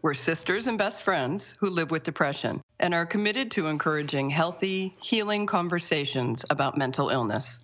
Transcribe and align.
We're 0.00 0.14
sisters 0.14 0.68
and 0.68 0.78
best 0.78 1.02
friends 1.02 1.54
who 1.58 1.70
live 1.70 1.90
with 1.90 2.04
depression 2.04 2.60
and 2.78 2.94
are 2.94 3.04
committed 3.04 3.50
to 3.52 3.66
encouraging 3.66 4.30
healthy, 4.30 4.94
healing 5.02 5.44
conversations 5.46 6.44
about 6.50 6.78
mental 6.78 7.08
illness. 7.10 7.58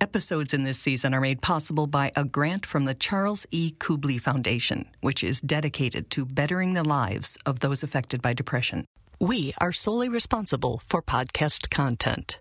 Episodes 0.00 0.52
in 0.52 0.64
this 0.64 0.78
season 0.78 1.14
are 1.14 1.20
made 1.20 1.40
possible 1.40 1.86
by 1.86 2.10
a 2.16 2.24
grant 2.24 2.66
from 2.66 2.84
the 2.84 2.94
Charles 2.94 3.46
E. 3.52 3.72
Kubly 3.78 4.20
Foundation, 4.20 4.86
which 5.00 5.22
is 5.22 5.40
dedicated 5.40 6.10
to 6.10 6.24
bettering 6.24 6.74
the 6.74 6.84
lives 6.84 7.38
of 7.46 7.60
those 7.60 7.84
affected 7.84 8.20
by 8.22 8.32
depression. 8.32 8.84
We 9.20 9.54
are 9.58 9.72
solely 9.72 10.08
responsible 10.08 10.82
for 10.84 11.00
podcast 11.00 11.70
content. 11.70 12.38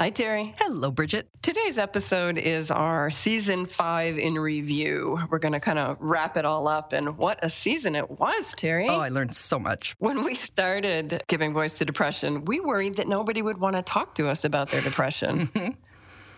Hi, 0.00 0.08
Terry. 0.08 0.54
Hello, 0.56 0.90
Bridget. 0.90 1.28
Today's 1.42 1.76
episode 1.76 2.38
is 2.38 2.70
our 2.70 3.10
season 3.10 3.66
five 3.66 4.16
in 4.16 4.32
review. 4.38 5.18
We're 5.28 5.38
going 5.38 5.52
to 5.52 5.60
kind 5.60 5.78
of 5.78 5.98
wrap 6.00 6.38
it 6.38 6.46
all 6.46 6.68
up, 6.68 6.94
and 6.94 7.18
what 7.18 7.38
a 7.42 7.50
season 7.50 7.94
it 7.94 8.18
was, 8.18 8.54
Terry. 8.56 8.88
Oh, 8.88 8.98
I 8.98 9.10
learned 9.10 9.36
so 9.36 9.58
much. 9.58 9.94
When 9.98 10.24
we 10.24 10.36
started 10.36 11.22
giving 11.26 11.52
voice 11.52 11.74
to 11.74 11.84
depression, 11.84 12.46
we 12.46 12.60
worried 12.60 12.94
that 12.94 13.08
nobody 13.08 13.42
would 13.42 13.58
want 13.58 13.76
to 13.76 13.82
talk 13.82 14.14
to 14.14 14.30
us 14.30 14.44
about 14.44 14.70
their 14.70 14.80
depression. 14.80 15.50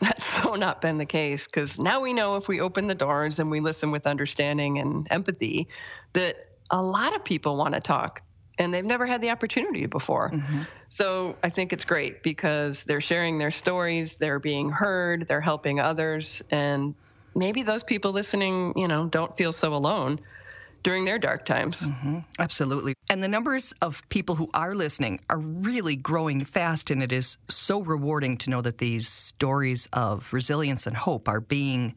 That's 0.00 0.26
so 0.26 0.56
not 0.56 0.80
been 0.80 0.98
the 0.98 1.06
case 1.06 1.44
because 1.46 1.78
now 1.78 2.00
we 2.00 2.12
know 2.12 2.34
if 2.34 2.48
we 2.48 2.60
open 2.60 2.88
the 2.88 2.96
doors 2.96 3.38
and 3.38 3.48
we 3.48 3.60
listen 3.60 3.92
with 3.92 4.08
understanding 4.08 4.80
and 4.80 5.06
empathy 5.08 5.68
that 6.14 6.46
a 6.68 6.82
lot 6.82 7.14
of 7.14 7.22
people 7.22 7.56
want 7.56 7.74
to 7.74 7.80
talk 7.80 8.22
and 8.58 8.72
they've 8.72 8.84
never 8.84 9.06
had 9.06 9.20
the 9.20 9.30
opportunity 9.30 9.86
before. 9.86 10.30
Mm-hmm. 10.30 10.62
So 10.92 11.38
I 11.42 11.48
think 11.48 11.72
it's 11.72 11.86
great 11.86 12.22
because 12.22 12.84
they're 12.84 13.00
sharing 13.00 13.38
their 13.38 13.50
stories, 13.50 14.16
they're 14.16 14.38
being 14.38 14.70
heard, 14.70 15.26
they're 15.26 15.40
helping 15.40 15.80
others, 15.80 16.42
and 16.50 16.94
maybe 17.34 17.62
those 17.62 17.82
people 17.82 18.12
listening, 18.12 18.74
you 18.76 18.88
know, 18.88 19.08
don't 19.08 19.34
feel 19.38 19.54
so 19.54 19.74
alone 19.74 20.20
during 20.82 21.04
their 21.04 21.18
dark 21.18 21.44
times. 21.44 21.82
Mm-hmm. 21.82 22.18
Absolutely. 22.38 22.94
And 23.08 23.22
the 23.22 23.28
numbers 23.28 23.72
of 23.82 24.06
people 24.08 24.34
who 24.34 24.48
are 24.54 24.74
listening 24.74 25.20
are 25.30 25.38
really 25.38 25.96
growing 25.96 26.44
fast, 26.44 26.90
and 26.90 27.02
it 27.02 27.12
is 27.12 27.38
so 27.48 27.80
rewarding 27.80 28.36
to 28.38 28.50
know 28.50 28.62
that 28.62 28.78
these 28.78 29.08
stories 29.08 29.88
of 29.92 30.32
resilience 30.32 30.86
and 30.86 30.96
hope 30.96 31.28
are 31.28 31.40
being 31.40 31.94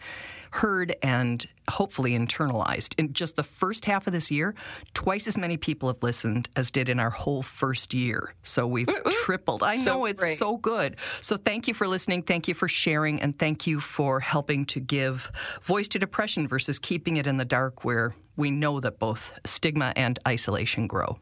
heard 0.52 0.96
and 1.02 1.46
hopefully 1.70 2.12
internalized. 2.12 2.98
In 2.98 3.12
just 3.12 3.36
the 3.36 3.44
first 3.44 3.86
half 3.86 4.08
of 4.08 4.14
this 4.14 4.32
year, 4.32 4.56
twice 4.94 5.28
as 5.28 5.38
many 5.38 5.58
people 5.58 5.90
have 5.90 6.02
listened 6.02 6.48
as 6.56 6.72
did 6.72 6.88
in 6.88 7.00
our 7.00 7.10
whole 7.10 7.42
first 7.42 7.94
year. 7.94 8.34
So 8.44 8.66
we've 8.66 8.88
ooh, 8.88 9.12
tripled. 9.24 9.64
I 9.64 9.78
so 9.78 9.84
know 9.84 10.06
it's 10.06 10.24
great. 10.24 10.38
so 10.38 10.58
good. 10.58 10.96
So 11.22 11.36
thank 11.36 11.68
you 11.68 11.74
for 11.74 11.88
listening. 11.88 12.22
Thank 12.22 12.48
you 12.48 12.54
for 12.54 12.68
sharing. 12.68 13.22
And 13.22 13.38
thank 13.38 13.68
you 13.68 13.80
for 13.80 14.22
helping 14.22 14.66
to 14.68 14.80
give 14.80 15.32
voice 15.62 15.88
to 15.90 16.00
depression 16.00 16.48
versus 16.48 16.80
keeping 16.80 17.18
it 17.18 17.28
in 17.28 17.38
the 17.38 17.46
dark 17.46 17.84
where 17.84 18.14
we 18.36 18.52
know 18.52 18.80
that 18.80 19.00
both 19.00 19.40
stigma 19.46 19.94
and 19.96 20.20
isolation 20.28 20.88
grow. 20.88 21.18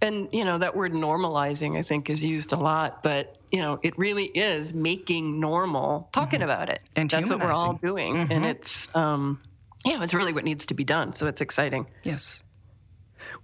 And, 0.00 0.28
you 0.32 0.44
know, 0.44 0.58
that 0.58 0.74
word 0.74 0.92
normalizing, 0.92 1.78
I 1.78 1.82
think, 1.82 2.10
is 2.10 2.24
used 2.24 2.52
a 2.52 2.56
lot, 2.56 3.04
but, 3.04 3.38
you 3.52 3.60
know, 3.60 3.78
it 3.82 3.96
really 3.96 4.24
is 4.24 4.74
making 4.74 5.38
normal 5.38 6.08
talking 6.12 6.40
mm-hmm. 6.40 6.48
about 6.48 6.68
it. 6.70 6.80
And 6.96 7.08
that's 7.08 7.30
what 7.30 7.38
we're 7.38 7.52
all 7.52 7.74
doing. 7.74 8.16
Mm-hmm. 8.16 8.32
And 8.32 8.44
it's, 8.44 8.88
um, 8.96 9.40
yeah, 9.84 10.02
it's 10.02 10.12
really 10.12 10.32
what 10.32 10.42
needs 10.42 10.66
to 10.66 10.74
be 10.74 10.82
done. 10.82 11.12
So 11.12 11.28
it's 11.28 11.40
exciting. 11.40 11.86
Yes. 12.02 12.42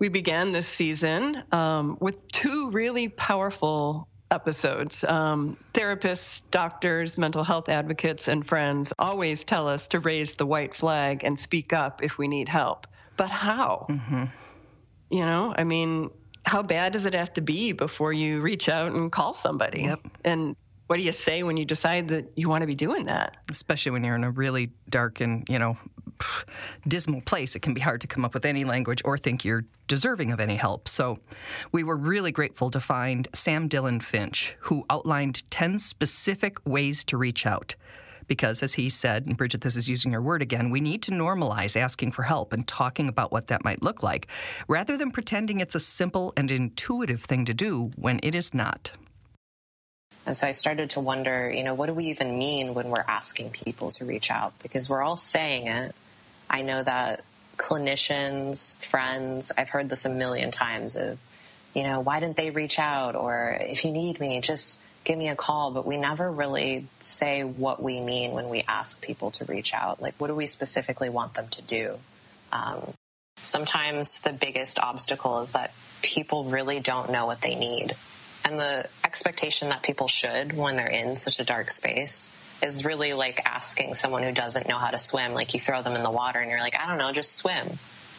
We 0.00 0.08
began 0.08 0.50
this 0.50 0.66
season 0.66 1.44
um, 1.52 1.96
with 2.00 2.26
two 2.28 2.70
really 2.70 3.08
powerful 3.08 4.08
episodes. 4.30 5.04
Um, 5.04 5.56
therapists, 5.72 6.42
doctors, 6.50 7.18
mental 7.18 7.44
health 7.44 7.68
advocates, 7.68 8.28
and 8.28 8.46
friends 8.46 8.92
always 8.98 9.44
tell 9.44 9.68
us 9.68 9.88
to 9.88 10.00
raise 10.00 10.34
the 10.34 10.46
white 10.46 10.74
flag 10.74 11.24
and 11.24 11.38
speak 11.38 11.72
up 11.72 12.02
if 12.02 12.18
we 12.18 12.28
need 12.28 12.48
help. 12.48 12.86
But 13.16 13.32
how? 13.32 13.86
Mm-hmm. 13.88 14.24
You 15.10 15.24
know, 15.24 15.54
I 15.56 15.64
mean, 15.64 16.10
how 16.44 16.62
bad 16.62 16.92
does 16.92 17.06
it 17.06 17.14
have 17.14 17.32
to 17.34 17.40
be 17.40 17.72
before 17.72 18.12
you 18.12 18.40
reach 18.40 18.68
out 18.68 18.92
and 18.92 19.10
call 19.10 19.34
somebody? 19.34 19.82
Yep. 19.82 20.00
And 20.24 20.56
what 20.86 20.96
do 20.96 21.02
you 21.02 21.12
say 21.12 21.42
when 21.42 21.56
you 21.56 21.64
decide 21.64 22.08
that 22.08 22.32
you 22.36 22.48
want 22.48 22.62
to 22.62 22.66
be 22.66 22.74
doing 22.74 23.06
that? 23.06 23.36
Especially 23.50 23.92
when 23.92 24.04
you're 24.04 24.16
in 24.16 24.24
a 24.24 24.30
really 24.30 24.70
dark 24.88 25.20
and, 25.20 25.46
you 25.48 25.58
know, 25.58 25.76
dismal 26.86 27.20
place, 27.22 27.56
it 27.56 27.60
can 27.60 27.74
be 27.74 27.80
hard 27.80 28.00
to 28.00 28.06
come 28.06 28.24
up 28.24 28.34
with 28.34 28.44
any 28.44 28.64
language 28.64 29.02
or 29.04 29.18
think 29.18 29.44
you're 29.44 29.64
deserving 29.86 30.32
of 30.32 30.40
any 30.40 30.56
help. 30.56 30.88
So 30.88 31.18
we 31.72 31.84
were 31.84 31.96
really 31.96 32.32
grateful 32.32 32.70
to 32.70 32.80
find 32.80 33.28
Sam 33.32 33.68
Dylan 33.68 34.02
Finch, 34.02 34.56
who 34.60 34.84
outlined 34.90 35.48
10 35.50 35.78
specific 35.78 36.58
ways 36.66 37.04
to 37.04 37.16
reach 37.16 37.46
out 37.46 37.74
because, 38.28 38.62
as 38.62 38.74
he 38.74 38.88
said, 38.88 39.26
and 39.26 39.36
Bridget, 39.36 39.62
this 39.62 39.74
is 39.74 39.88
using 39.88 40.12
your 40.12 40.22
word 40.22 40.42
again, 40.42 40.70
we 40.70 40.80
need 40.80 41.02
to 41.04 41.10
normalize 41.10 41.80
asking 41.80 42.12
for 42.12 42.22
help 42.22 42.52
and 42.52 42.68
talking 42.68 43.08
about 43.08 43.32
what 43.32 43.48
that 43.48 43.64
might 43.64 43.82
look 43.82 44.02
like, 44.02 44.28
rather 44.68 44.96
than 44.96 45.10
pretending 45.10 45.60
it's 45.60 45.74
a 45.74 45.80
simple 45.80 46.32
and 46.36 46.50
intuitive 46.50 47.22
thing 47.22 47.44
to 47.46 47.54
do 47.54 47.90
when 47.96 48.20
it 48.22 48.34
is 48.34 48.54
not. 48.54 48.92
And 50.26 50.36
so 50.36 50.46
I 50.46 50.52
started 50.52 50.90
to 50.90 51.00
wonder, 51.00 51.50
you 51.50 51.64
know, 51.64 51.72
what 51.72 51.86
do 51.86 51.94
we 51.94 52.06
even 52.06 52.38
mean 52.38 52.74
when 52.74 52.90
we're 52.90 53.04
asking 53.08 53.50
people 53.50 53.90
to 53.92 54.04
reach 54.04 54.30
out? 54.30 54.52
Because 54.62 54.88
we're 54.88 55.02
all 55.02 55.16
saying 55.16 55.68
it. 55.68 55.94
I 56.48 56.62
know 56.62 56.82
that 56.82 57.22
clinicians, 57.56 58.76
friends, 58.76 59.52
I've 59.56 59.68
heard 59.68 59.88
this 59.88 60.04
a 60.04 60.10
million 60.10 60.50
times 60.50 60.96
of, 60.96 61.18
you 61.74 61.82
know, 61.82 62.00
why 62.00 62.20
didn't 62.20 62.36
they 62.36 62.50
reach 62.50 62.78
out? 62.78 63.16
Or 63.16 63.56
if 63.60 63.84
you 63.84 63.90
need 63.90 64.20
me, 64.20 64.40
just 64.40 64.78
give 65.04 65.18
me 65.18 65.28
a 65.28 65.36
call, 65.36 65.72
but 65.72 65.86
we 65.86 65.96
never 65.96 66.30
really 66.30 66.86
say 67.00 67.42
what 67.42 67.82
we 67.82 68.00
mean 68.00 68.32
when 68.32 68.48
we 68.48 68.64
ask 68.66 69.02
people 69.02 69.32
to 69.32 69.44
reach 69.44 69.74
out. 69.74 70.00
Like, 70.00 70.14
what 70.18 70.28
do 70.28 70.34
we 70.34 70.46
specifically 70.46 71.08
want 71.08 71.34
them 71.34 71.48
to 71.48 71.62
do? 71.62 71.98
Um, 72.52 72.92
sometimes 73.42 74.20
the 74.20 74.32
biggest 74.32 74.78
obstacle 74.78 75.40
is 75.40 75.52
that 75.52 75.72
people 76.02 76.44
really 76.44 76.80
don't 76.80 77.10
know 77.10 77.26
what 77.26 77.40
they 77.40 77.54
need. 77.54 77.94
And 78.48 78.58
the 78.58 78.88
expectation 79.04 79.68
that 79.68 79.82
people 79.82 80.08
should 80.08 80.56
when 80.56 80.76
they're 80.76 80.86
in 80.86 81.16
such 81.16 81.38
a 81.38 81.44
dark 81.44 81.70
space 81.70 82.30
is 82.62 82.82
really 82.82 83.12
like 83.12 83.42
asking 83.46 83.92
someone 83.92 84.22
who 84.22 84.32
doesn't 84.32 84.66
know 84.66 84.78
how 84.78 84.88
to 84.88 84.96
swim, 84.96 85.34
like 85.34 85.52
you 85.52 85.60
throw 85.60 85.82
them 85.82 85.94
in 85.94 86.02
the 86.02 86.10
water 86.10 86.38
and 86.38 86.50
you're 86.50 86.60
like, 86.60 86.74
I 86.80 86.88
don't 86.88 86.96
know, 86.96 87.12
just 87.12 87.36
swim. 87.36 87.68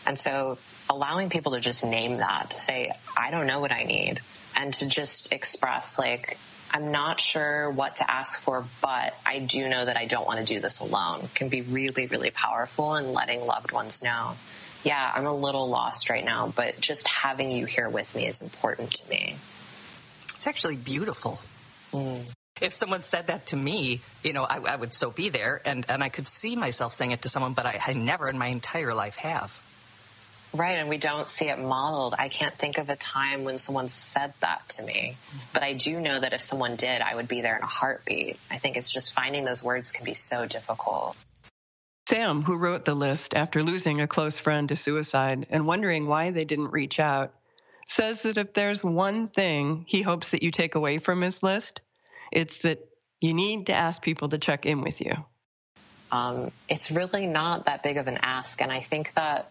And 0.06 0.20
so 0.20 0.60
allowing 0.88 1.32
people 1.32 1.54
to 1.54 1.60
just 1.60 1.84
name 1.84 2.18
that, 2.18 2.52
to 2.52 2.60
say, 2.60 2.92
I 3.18 3.32
don't 3.32 3.48
know 3.48 3.60
what 3.60 3.72
I 3.72 3.86
need, 3.86 4.20
and 4.56 4.72
to 4.76 4.88
just 4.88 5.34
express, 5.34 5.98
like, 5.98 6.38
I'm 6.72 6.92
not 6.92 7.20
sure 7.20 7.72
what 7.72 7.96
to 7.96 8.12
ask 8.12 8.40
for, 8.40 8.66
but 8.84 9.16
I 9.26 9.40
do 9.40 9.68
know 9.68 9.84
that 9.84 9.98
I 9.98 10.06
don't 10.06 10.28
want 10.28 10.38
to 10.38 10.46
do 10.46 10.60
this 10.60 10.80
alone 10.80 11.28
can 11.34 11.50
be 11.50 11.62
really, 11.62 12.06
really 12.06 12.30
powerful 12.30 12.98
in 12.98 13.14
letting 13.14 13.48
loved 13.48 13.72
ones 13.72 14.04
know. 14.04 14.34
Yeah, 14.84 15.12
I'm 15.12 15.26
a 15.26 15.36
little 15.36 15.68
lost 15.70 16.12
right 16.12 16.24
now, 16.24 16.54
but 16.56 16.80
just 16.80 17.08
having 17.08 17.50
you 17.50 17.66
here 17.66 17.90
with 17.90 18.16
me 18.16 18.28
is 18.28 18.44
important 18.44 18.94
to 18.94 19.10
me. 19.10 19.36
It's 20.40 20.48
actually 20.48 20.78
beautiful. 20.78 21.38
Mm. 21.92 22.22
If 22.62 22.72
someone 22.72 23.02
said 23.02 23.28
that 23.28 23.48
to 23.48 23.58
me, 23.58 24.00
you 24.24 24.32
know, 24.32 24.46
I, 24.46 24.60
I, 24.60 24.76
would 24.78 24.94
so 24.94 25.12
be 25.12 25.28
there 25.28 25.62
and, 25.66 25.86
and 25.90 26.02
I 26.02 26.08
could 26.08 26.28
see 26.28 26.56
myself 26.56 26.94
saying 26.94 27.12
it 27.12 27.24
to 27.24 27.30
someone, 27.30 27.52
but 27.52 27.66
I, 27.66 27.78
I 27.86 27.92
never 27.92 28.30
in 28.30 28.38
my 28.38 28.48
entire 28.48 28.94
life 28.94 29.18
have. 29.18 29.52
Right, 30.54 30.78
and 30.78 30.88
we 30.88 30.98
don't 30.98 31.28
see 31.28 31.50
it 31.50 31.60
modeled. 31.60 32.16
I 32.18 32.30
can't 32.30 32.56
think 32.56 32.78
of 32.78 32.88
a 32.88 32.96
time 32.96 33.44
when 33.44 33.58
someone 33.58 33.90
said 33.90 34.34
that 34.40 34.62
to 34.70 34.82
me, 34.82 35.18
but 35.52 35.62
I 35.62 35.74
do 35.74 36.00
know 36.00 36.18
that 36.18 36.32
if 36.32 36.40
someone 36.40 36.78
did, 36.78 37.02
I 37.02 37.16
would 37.16 37.28
be 37.28 37.42
there 37.42 37.58
in 37.58 37.62
a 37.62 37.68
heartbeat. 37.68 38.40
I 38.50 38.60
think 38.60 38.78
it's 38.78 38.90
just 38.90 39.12
finding 39.12 39.44
those 39.44 39.62
words 39.62 39.92
can 39.92 40.06
be 40.06 40.14
so 40.14 40.46
difficult. 40.46 41.18
Sam, 42.08 42.44
who 42.44 42.56
wrote 42.56 42.86
the 42.86 42.96
list 42.96 43.34
after 43.34 43.62
losing 43.62 44.00
a 44.00 44.08
close 44.08 44.40
friend 44.40 44.70
to 44.70 44.78
suicide 44.78 45.48
and 45.50 45.68
wondering 45.68 46.08
why 46.08 46.32
they 46.32 46.46
didn't 46.46 46.72
reach 46.72 46.98
out, 46.98 47.34
says 47.90 48.24
that 48.24 48.38
if 48.38 48.54
there's 48.54 48.84
one 48.84 49.28
thing 49.28 49.86
he 49.88 50.02
hopes 50.02 50.32
that 50.32 50.44
you 50.44 50.52
take 50.52 50.76
away 50.76 51.00
from 51.00 51.22
his 51.22 51.42
list, 51.42 51.82
it's 52.32 52.60
that 52.60 52.80
you 53.20 53.34
need 53.34 53.66
to 53.68 53.74
ask 53.74 54.02
people 54.02 54.30
to 54.30 54.38
check 54.38 54.66
in 54.66 54.82
with 54.82 55.02
you. 55.02 55.14
Um, 56.12 56.52
it's 56.68 56.92
really 56.92 57.28
not 57.28 57.66
that 57.66 57.84
big 57.84 57.98
of 57.98 58.08
an 58.08 58.20
ask, 58.22 58.62
and 58.62 58.72
I 58.72 58.82
think 58.82 59.14
that 59.16 59.50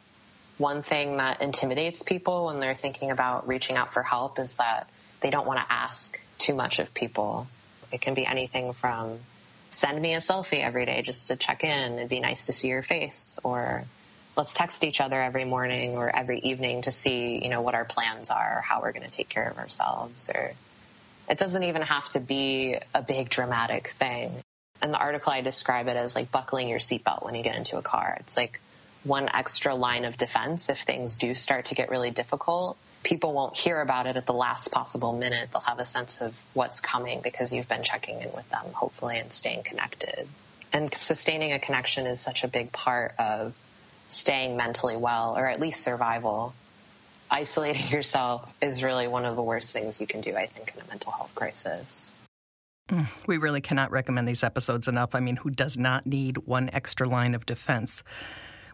one 0.57 0.83
thing 0.83 1.19
that 1.19 1.41
intimidates 1.41 2.03
people 2.03 2.47
when 2.47 2.59
they're 2.61 2.75
thinking 2.75 3.11
about 3.11 3.47
reaching 3.47 3.77
out 3.77 3.93
for 3.93 4.03
help 4.03 4.39
is 4.39 4.55
that 4.57 4.89
they 5.21 5.31
don't 5.31 5.47
want 5.47 5.61
to 5.61 5.73
ask 5.73 6.21
too 6.39 6.55
much 6.55 6.79
of 6.79 6.93
people. 6.95 7.47
It 7.93 8.01
can 8.01 8.15
be 8.15 8.27
anything 8.27 8.73
from 8.73 9.19
send 9.71 10.01
me 10.01 10.15
a 10.15 10.19
selfie 10.19 10.63
every 10.63 10.87
day 10.87 11.03
just 11.03 11.29
to 11.29 11.37
check 11.37 11.65
in. 11.65 11.95
It'd 11.95 12.09
be 12.09 12.21
nice 12.21 12.47
to 12.47 12.53
see 12.53 12.69
your 12.69 12.83
face. 12.83 13.39
Or 13.45 13.85
let's 14.39 14.55
text 14.55 14.85
each 14.85 15.01
other 15.01 15.21
every 15.21 15.45
morning 15.45 15.97
or 15.97 16.15
every 16.15 16.39
evening 16.39 16.83
to 16.83 16.93
see, 16.93 17.43
you 17.43 17.51
know, 17.51 17.61
what 17.61 17.75
our 17.75 17.85
plans 17.85 18.31
are, 18.31 18.63
how 18.65 18.81
we're 18.81 18.93
going 18.93 19.05
to 19.05 19.11
take 19.11 19.29
care 19.29 19.49
of 19.51 19.59
ourselves 19.59 20.31
or 20.31 20.53
it 21.29 21.37
doesn't 21.37 21.65
even 21.65 21.83
have 21.83 22.09
to 22.11 22.21
be 22.21 22.79
a 22.95 23.03
big 23.03 23.29
dramatic 23.29 23.89
thing. 23.99 24.33
In 24.83 24.93
the 24.93 24.99
article, 24.99 25.33
I 25.33 25.41
describe 25.41 25.89
it 25.89 25.97
as 25.97 26.15
like 26.15 26.31
buckling 26.31 26.69
your 26.69 26.79
seatbelt 26.79 27.25
when 27.25 27.35
you 27.35 27.43
get 27.43 27.57
into 27.57 27.77
a 27.77 27.83
car. 27.83 28.17
It's 28.21 28.37
like 28.37 28.61
one 29.03 29.29
extra 29.35 29.75
line 29.75 30.05
of 30.05 30.17
defense 30.17 30.71
if 30.71 30.83
things 30.83 31.17
do 31.17 31.35
start 31.35 31.67
to 31.67 31.75
get 31.75 31.91
really 31.91 32.13
difficult. 32.13 32.79
People 33.03 33.33
won't 33.33 33.57
hear 33.57 33.81
about 33.81 34.07
it 34.07 34.17
at 34.17 34.25
the 34.25 34.33
last 34.33 34.69
possible 34.73 35.13
minute. 35.13 35.51
They'll 35.53 35.61
have 35.63 35.81
a 35.81 35.85
sense 35.85 36.21
of 36.23 36.35
what's 36.55 36.81
coming 36.81 37.21
because 37.23 37.53
you've 37.53 37.69
been 37.69 37.83
checking 37.83 38.21
in 38.21 38.31
with 38.33 38.49
them, 38.51 38.65
hopefully, 38.73 39.19
and 39.19 39.33
staying 39.33 39.65
connected. 39.65 40.29
And 40.73 40.95
sustaining 40.95 41.53
a 41.53 41.59
connection 41.59 42.07
is 42.07 42.21
such 42.21 42.45
a 42.45 42.49
big 42.49 42.73
part 42.73 43.15
of 43.19 43.53
staying 44.09 44.57
mentally 44.57 44.97
well, 44.97 45.37
or 45.37 45.47
at 45.47 45.61
least 45.61 45.83
survival. 45.83 46.55
Isolating 47.31 47.89
yourself 47.91 48.53
is 48.61 48.83
really 48.83 49.09
one 49.09 49.25
of 49.25 49.37
the 49.37 49.43
worst 49.43 49.73
things 49.73 50.01
you 50.01 50.07
can 50.07 50.21
do, 50.21 50.37
I 50.37 50.47
think, 50.47 50.73
in 50.75 50.83
a 50.83 50.87
mental 50.89 51.13
health 51.13 51.35
crisis. 51.35 52.13
Mm, 52.89 53.07
we 53.27 53.37
really 53.37 53.61
cannot 53.61 53.91
recommend 53.91 54.27
these 54.27 54.43
episodes 54.43 54.89
enough. 54.89 55.15
I 55.15 55.21
mean, 55.21 55.37
who 55.37 55.51
does 55.51 55.77
not 55.77 56.07
need 56.07 56.39
one 56.39 56.71
extra 56.73 57.07
line 57.07 57.35
of 57.35 57.45
defense? 57.45 58.03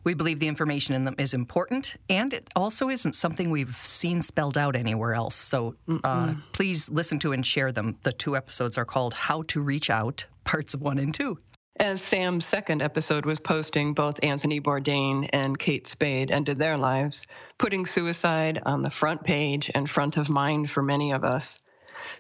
We 0.05 0.13
believe 0.13 0.39
the 0.39 0.49
information 0.49 0.95
in 0.95 1.05
them 1.05 1.15
is 1.19 1.33
important, 1.33 1.97
and 2.11 2.33
it 2.35 2.49
also 2.55 2.91
isn't 2.91 3.17
something 3.17 3.51
we've 3.51 3.75
seen 3.75 4.21
spelled 4.21 4.59
out 4.59 4.77
anywhere 4.77 5.15
else. 5.15 5.35
So 5.35 5.77
uh, 6.05 6.35
please 6.53 6.91
listen 6.91 7.19
to 7.21 7.33
and 7.33 7.45
share 7.45 7.73
them. 7.73 7.97
The 8.03 8.13
two 8.13 8.37
episodes 8.37 8.77
are 8.77 8.85
called 8.85 9.15
How 9.15 9.43
to 9.49 9.63
Reach 9.63 9.89
Out, 9.89 10.27
parts 10.45 10.77
one 10.77 10.99
and 10.99 11.15
two. 11.15 11.39
As 11.77 12.01
Sam's 12.01 12.47
second 12.47 12.83
episode 12.83 13.27
was 13.27 13.41
posting, 13.41 13.95
both 13.95 14.23
Anthony 14.23 14.61
Bourdain 14.61 15.29
and 15.33 15.59
Kate 15.59 15.89
Spade 15.89 16.31
ended 16.31 16.57
their 16.57 16.79
lives, 16.79 17.27
putting 17.59 17.85
suicide 17.85 18.63
on 18.65 18.83
the 18.83 18.91
front 18.91 19.25
page 19.25 19.73
and 19.75 19.91
front 19.91 20.17
of 20.17 20.31
mind 20.31 20.71
for 20.71 20.83
many 20.85 21.11
of 21.11 21.25
us. 21.25 21.61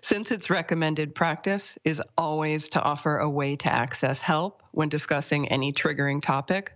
Since 0.00 0.32
its 0.32 0.50
recommended 0.50 1.14
practice 1.14 1.78
is 1.84 2.02
always 2.18 2.68
to 2.70 2.82
offer 2.82 3.18
a 3.18 3.30
way 3.30 3.54
to 3.56 3.72
access 3.72 4.20
help 4.20 4.60
when 4.72 4.88
discussing 4.88 5.48
any 5.48 5.72
triggering 5.72 6.20
topic, 6.20 6.72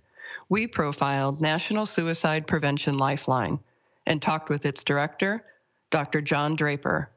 we 0.49 0.69
profiled 0.69 1.41
National 1.41 1.85
Suicide 1.85 2.47
Prevention 2.47 2.97
Lifeline 2.97 3.59
and 4.07 4.23
talked 4.23 4.51
with 4.51 4.65
its 4.65 4.85
director, 4.85 5.45
Dr. 5.91 6.21
John 6.21 6.55
Draper, 6.55 7.11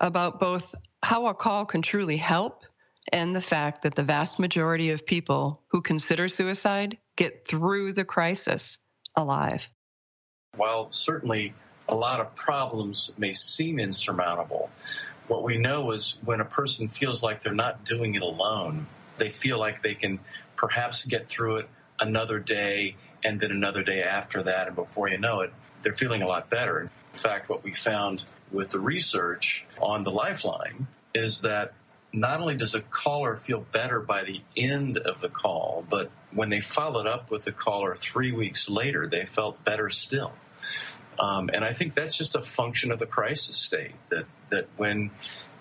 about 0.00 0.40
both 0.40 0.74
how 1.04 1.28
a 1.28 1.34
call 1.34 1.66
can 1.66 1.82
truly 1.82 2.16
help 2.16 2.64
and 3.12 3.34
the 3.34 3.40
fact 3.40 3.82
that 3.82 3.94
the 3.94 4.02
vast 4.02 4.38
majority 4.38 4.90
of 4.90 5.06
people 5.06 5.62
who 5.68 5.82
consider 5.82 6.28
suicide 6.28 6.98
get 7.16 7.46
through 7.46 7.92
the 7.92 8.04
crisis 8.04 8.78
alive. 9.14 9.68
While 10.56 10.90
certainly 10.90 11.54
a 11.88 11.94
lot 11.94 12.20
of 12.20 12.34
problems 12.34 13.12
may 13.18 13.32
seem 13.32 13.78
insurmountable, 13.78 14.70
what 15.26 15.44
we 15.44 15.58
know 15.58 15.90
is 15.92 16.18
when 16.24 16.40
a 16.40 16.44
person 16.44 16.88
feels 16.88 17.22
like 17.22 17.42
they're 17.42 17.54
not 17.54 17.84
doing 17.84 18.14
it 18.14 18.22
alone, 18.22 18.86
they 19.18 19.28
feel 19.28 19.58
like 19.58 19.82
they 19.82 19.94
can 19.94 20.20
perhaps 20.56 21.04
get 21.04 21.26
through 21.26 21.56
it 21.56 21.68
another 22.00 22.40
day 22.40 22.96
and 23.24 23.40
then 23.40 23.50
another 23.50 23.82
day 23.82 24.02
after 24.02 24.44
that, 24.44 24.68
and 24.68 24.76
before 24.76 25.08
you 25.08 25.18
know 25.18 25.40
it, 25.40 25.52
they're 25.82 25.94
feeling 25.94 26.22
a 26.22 26.28
lot 26.28 26.48
better. 26.48 26.80
In 26.80 26.90
fact, 27.12 27.48
what 27.48 27.64
we 27.64 27.74
found 27.74 28.22
with 28.52 28.70
the 28.70 28.80
research 28.80 29.66
on 29.80 30.04
the 30.04 30.10
lifeline 30.10 30.86
is 31.14 31.42
that 31.42 31.72
not 32.12 32.40
only 32.40 32.56
does 32.56 32.74
a 32.74 32.80
caller 32.80 33.36
feel 33.36 33.60
better 33.60 34.00
by 34.00 34.24
the 34.24 34.40
end 34.56 34.98
of 34.98 35.20
the 35.20 35.28
call, 35.28 35.84
but 35.88 36.10
when 36.32 36.48
they 36.48 36.60
followed 36.60 37.06
up 37.06 37.30
with 37.30 37.44
the 37.44 37.52
caller 37.52 37.94
three 37.94 38.32
weeks 38.32 38.70
later, 38.70 39.06
they 39.06 39.26
felt 39.26 39.62
better 39.64 39.90
still. 39.90 40.32
Um, 41.18 41.50
and 41.52 41.64
I 41.64 41.72
think 41.72 41.94
that's 41.94 42.16
just 42.16 42.36
a 42.36 42.42
function 42.42 42.92
of 42.92 42.98
the 42.98 43.06
crisis 43.06 43.56
state 43.56 43.94
that, 44.08 44.26
that 44.50 44.68
when 44.76 45.10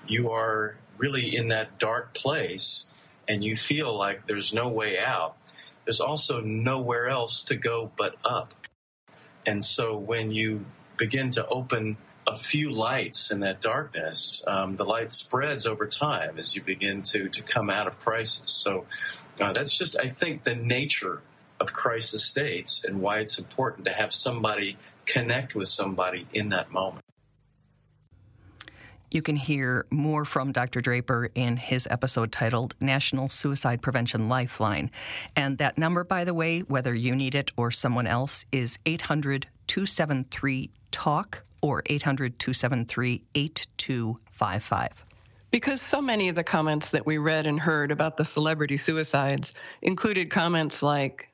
you 0.07 0.31
are 0.31 0.75
really 0.97 1.35
in 1.35 1.49
that 1.49 1.79
dark 1.79 2.13
place 2.13 2.87
and 3.27 3.43
you 3.43 3.55
feel 3.55 3.97
like 3.97 4.25
there's 4.25 4.53
no 4.53 4.69
way 4.69 4.99
out, 4.99 5.35
there's 5.85 6.01
also 6.01 6.41
nowhere 6.41 7.07
else 7.07 7.43
to 7.43 7.55
go 7.55 7.91
but 7.97 8.15
up. 8.23 8.53
And 9.45 9.63
so 9.63 9.97
when 9.97 10.31
you 10.31 10.65
begin 10.97 11.31
to 11.31 11.45
open 11.47 11.97
a 12.27 12.35
few 12.35 12.71
lights 12.71 13.31
in 13.31 13.39
that 13.39 13.61
darkness, 13.61 14.43
um, 14.45 14.75
the 14.75 14.83
light 14.83 15.13
spreads 15.13 15.65
over 15.65 15.87
time 15.87 16.37
as 16.37 16.55
you 16.55 16.61
begin 16.61 17.01
to 17.01 17.29
to 17.29 17.41
come 17.41 17.69
out 17.69 17.87
of 17.87 17.97
crisis. 17.99 18.51
So 18.51 18.85
uh, 19.39 19.53
that's 19.53 19.77
just, 19.77 19.97
I 19.97 20.07
think, 20.07 20.43
the 20.43 20.55
nature 20.55 21.21
of 21.59 21.71
crisis 21.71 22.25
states 22.25 22.83
and 22.83 23.01
why 23.01 23.19
it's 23.19 23.39
important 23.39 23.85
to 23.85 23.93
have 23.93 24.13
somebody 24.13 24.77
connect 25.05 25.55
with 25.55 25.69
somebody 25.69 26.27
in 26.33 26.49
that 26.49 26.71
moment. 26.71 27.03
You 29.09 29.21
can 29.21 29.37
hear 29.37 29.85
more 29.89 30.25
from 30.25 30.51
Dr. 30.51 30.81
Draper 30.81 31.29
in 31.33 31.55
his 31.55 31.87
episode 31.89 32.33
titled 32.33 32.75
National 32.81 33.29
Suicide 33.29 33.81
Prevention 33.81 34.27
Lifeline. 34.27 34.91
And 35.33 35.57
that 35.59 35.77
number, 35.77 36.03
by 36.03 36.25
the 36.25 36.33
way, 36.33 36.59
whether 36.59 36.93
you 36.93 37.15
need 37.15 37.33
it 37.33 37.51
or 37.55 37.71
someone 37.71 38.05
else, 38.05 38.45
is 38.51 38.77
800 38.85 39.47
273 39.67 40.71
TALK 40.91 41.43
or 41.67 41.83
800 41.85 42.39
273 42.39 43.23
8255. 43.35 45.05
Because 45.49 45.81
so 45.81 46.01
many 46.01 46.29
of 46.29 46.35
the 46.35 46.43
comments 46.43 46.89
that 46.89 47.05
we 47.05 47.17
read 47.17 47.47
and 47.47 47.59
heard 47.59 47.91
about 47.91 48.17
the 48.17 48.25
celebrity 48.25 48.77
suicides 48.77 49.53
included 49.81 50.29
comments 50.29 50.83
like, 50.83 51.29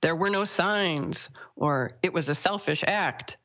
there 0.00 0.16
were 0.16 0.30
no 0.30 0.44
signs, 0.44 1.28
or 1.54 1.92
it 2.02 2.12
was 2.12 2.28
a 2.28 2.34
selfish 2.34 2.82
act. 2.86 3.36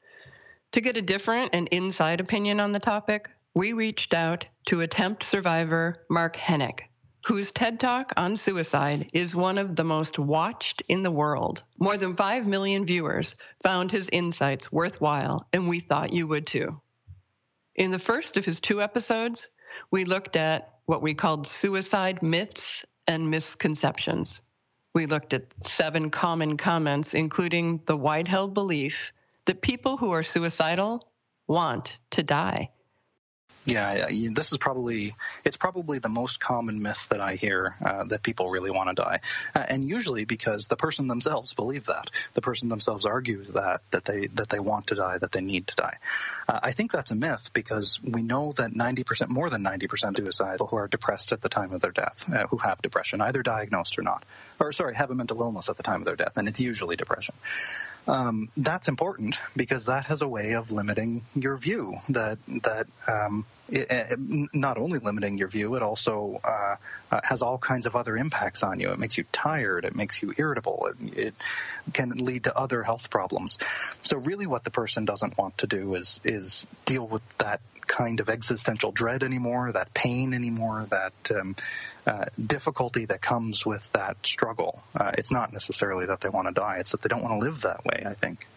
To 0.71 0.81
get 0.81 0.97
a 0.97 1.01
different 1.01 1.51
and 1.53 1.67
inside 1.69 2.19
opinion 2.19 2.59
on 2.59 2.71
the 2.71 2.79
topic, 2.79 3.29
we 3.53 3.73
reached 3.73 4.13
out 4.13 4.45
to 4.65 4.81
attempt 4.81 5.23
survivor 5.23 5.95
Mark 6.09 6.35
Henick, 6.35 6.81
whose 7.25 7.51
TED 7.51 7.79
Talk 7.79 8.13
on 8.15 8.37
suicide 8.37 9.09
is 9.13 9.35
one 9.35 9.57
of 9.57 9.75
the 9.75 9.83
most 9.83 10.17
watched 10.17 10.83
in 10.87 11.01
the 11.01 11.11
world. 11.11 11.63
More 11.77 11.97
than 11.97 12.15
5 12.15 12.47
million 12.47 12.85
viewers 12.85 13.35
found 13.63 13.91
his 13.91 14.09
insights 14.09 14.71
worthwhile, 14.71 15.47
and 15.51 15.67
we 15.67 15.79
thought 15.79 16.13
you 16.13 16.27
would 16.27 16.47
too. 16.47 16.79
In 17.75 17.91
the 17.91 17.99
first 17.99 18.37
of 18.37 18.45
his 18.45 18.59
two 18.59 18.81
episodes, 18.81 19.49
we 19.91 20.05
looked 20.05 20.35
at 20.35 20.73
what 20.85 21.01
we 21.01 21.13
called 21.13 21.47
suicide 21.47 22.23
myths 22.23 22.85
and 23.07 23.29
misconceptions. 23.29 24.41
We 24.93 25.05
looked 25.05 25.33
at 25.33 25.53
seven 25.61 26.09
common 26.09 26.57
comments, 26.57 27.13
including 27.13 27.81
the 27.85 27.97
wide 27.97 28.27
held 28.27 28.53
belief 28.53 29.13
that 29.45 29.61
people 29.61 29.97
who 29.97 30.11
are 30.11 30.23
suicidal 30.23 31.07
want 31.47 31.99
to 32.11 32.23
die. 32.23 32.71
Yeah, 33.67 34.07
this 34.31 34.53
is 34.53 34.57
probably 34.57 35.13
it's 35.43 35.57
probably 35.57 35.99
the 35.99 36.07
most 36.07 36.39
common 36.39 36.81
myth 36.81 37.05
that 37.09 37.19
I 37.19 37.35
hear 37.35 37.75
uh, 37.83 38.05
that 38.05 38.23
people 38.23 38.49
really 38.49 38.71
want 38.71 38.89
to 38.89 38.95
die, 38.95 39.19
uh, 39.53 39.65
and 39.67 39.83
usually 39.83 40.23
because 40.23 40.67
the 40.67 40.77
person 40.77 41.07
themselves 41.07 41.53
believe 41.53 41.87
that 41.87 42.09
the 42.33 42.41
person 42.41 42.69
themselves 42.69 43.05
argues 43.05 43.49
that 43.53 43.81
that 43.91 44.05
they 44.05 44.27
that 44.27 44.47
they 44.47 44.59
want 44.59 44.87
to 44.87 44.95
die, 44.95 45.17
that 45.17 45.33
they 45.33 45.41
need 45.41 45.67
to 45.67 45.75
die. 45.75 45.97
Uh, 46.47 46.61
I 46.63 46.71
think 46.71 46.93
that's 46.93 47.11
a 47.11 47.15
myth 47.15 47.51
because 47.53 47.99
we 48.01 48.23
know 48.23 48.53
that 48.53 48.73
ninety 48.73 49.03
percent, 49.03 49.29
more 49.29 49.49
than 49.49 49.63
ninety 49.63 49.87
percent, 49.87 50.15
suicidal 50.15 50.67
who 50.67 50.77
are 50.77 50.87
depressed 50.87 51.33
at 51.33 51.41
the 51.41 51.49
time 51.49 51.73
of 51.73 51.81
their 51.81 51.91
death, 51.91 52.25
uh, 52.33 52.47
who 52.47 52.57
have 52.59 52.81
depression, 52.81 53.19
either 53.19 53.43
diagnosed 53.43 53.99
or 53.99 54.01
not, 54.01 54.23
or 54.61 54.71
sorry, 54.71 54.95
have 54.95 55.11
a 55.11 55.15
mental 55.15 55.41
illness 55.41 55.67
at 55.67 55.75
the 55.75 55.83
time 55.83 55.99
of 55.99 56.05
their 56.05 56.15
death, 56.15 56.37
and 56.37 56.47
it's 56.47 56.61
usually 56.61 56.95
depression. 56.95 57.35
Um, 58.07 58.49
that's 58.55 58.87
important 58.87 59.41
because 59.57 59.87
that 59.87 60.05
has 60.05 60.21
a 60.21 60.27
way 60.27 60.53
of 60.53 60.71
limiting 60.71 61.23
your 61.35 61.57
view. 61.57 61.99
That 62.09 62.37
that 62.63 62.87
um, 63.09 63.45
it, 63.69 63.87
it, 63.89 64.19
not 64.53 64.77
only 64.77 64.99
limiting 64.99 65.37
your 65.37 65.47
view, 65.47 65.75
it 65.75 65.81
also 65.81 66.39
uh, 66.43 66.75
uh, 67.11 67.21
has 67.23 67.41
all 67.41 67.57
kinds 67.57 67.85
of 67.85 67.95
other 67.95 68.15
impacts 68.15 68.63
on 68.63 68.79
you. 68.79 68.91
It 68.91 68.99
makes 68.99 69.17
you 69.17 69.25
tired. 69.31 69.85
It 69.85 69.95
makes 69.95 70.21
you 70.21 70.33
irritable. 70.37 70.89
It, 71.01 71.17
it, 71.17 71.35
can 71.93 72.09
lead 72.09 72.45
to 72.45 72.57
other 72.57 72.83
health 72.83 73.09
problems. 73.09 73.57
So 74.03 74.17
really, 74.17 74.45
what 74.45 74.63
the 74.63 74.71
person 74.71 75.05
doesn't 75.05 75.37
want 75.37 75.59
to 75.59 75.67
do 75.67 75.95
is 75.95 76.19
is 76.23 76.67
deal 76.85 77.07
with 77.07 77.21
that 77.37 77.61
kind 77.87 78.19
of 78.19 78.29
existential 78.29 78.91
dread 78.91 79.23
anymore, 79.23 79.71
that 79.71 79.93
pain 79.93 80.33
anymore, 80.33 80.85
that 80.89 81.31
um, 81.31 81.55
uh, 82.05 82.25
difficulty 82.45 83.05
that 83.05 83.21
comes 83.21 83.65
with 83.65 83.89
that 83.93 84.25
struggle. 84.25 84.83
Uh, 84.95 85.11
it's 85.17 85.31
not 85.31 85.53
necessarily 85.53 86.05
that 86.07 86.19
they 86.19 86.29
want 86.29 86.47
to 86.47 86.53
die; 86.53 86.77
it's 86.79 86.91
that 86.91 87.01
they 87.01 87.09
don't 87.09 87.23
want 87.23 87.39
to 87.39 87.45
live 87.45 87.61
that 87.61 87.85
way. 87.85 88.03
I 88.05 88.13
think. 88.13 88.47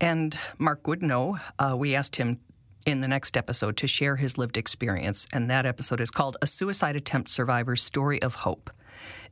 And 0.00 0.36
Mark 0.58 0.82
Goodenow, 0.82 1.40
uh, 1.58 1.74
we 1.76 1.94
asked 1.94 2.16
him 2.16 2.38
in 2.86 3.00
the 3.00 3.08
next 3.08 3.36
episode 3.36 3.76
to 3.76 3.88
share 3.88 4.16
his 4.16 4.38
lived 4.38 4.56
experience, 4.56 5.26
and 5.32 5.50
that 5.50 5.66
episode 5.66 6.00
is 6.00 6.10
called 6.10 6.36
A 6.40 6.46
Suicide 6.46 6.94
Attempt 6.94 7.28
Survivor's 7.28 7.82
Story 7.82 8.22
of 8.22 8.36
Hope. 8.36 8.70